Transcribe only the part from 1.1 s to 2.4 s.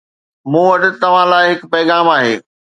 لاءِ هڪ پيغام آهي